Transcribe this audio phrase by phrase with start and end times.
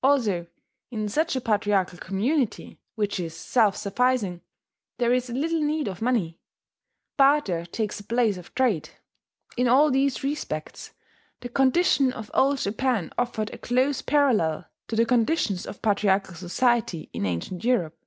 [0.00, 0.46] Also,
[0.92, 4.40] in such a patriarchal community, which is self sufficing,
[4.98, 6.38] there is little need of money:
[7.16, 8.90] barter takes the place of trade....
[9.56, 10.92] In all these respects,
[11.40, 17.10] the condition of Old Japan offered a close parallel to the conditions of patriarchal society
[17.12, 17.98] in ancient Europe.